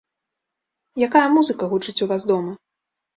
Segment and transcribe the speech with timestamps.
[1.07, 2.55] Якая музыка гучыць у вас дома?